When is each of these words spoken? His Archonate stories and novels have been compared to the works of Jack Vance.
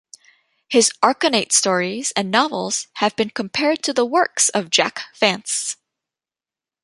His 0.67 0.91
Archonate 1.03 1.51
stories 1.51 2.11
and 2.15 2.31
novels 2.31 2.87
have 2.93 3.15
been 3.15 3.29
compared 3.29 3.83
to 3.83 3.93
the 3.93 4.03
works 4.03 4.49
of 4.49 4.71
Jack 4.71 5.03
Vance. 5.15 5.77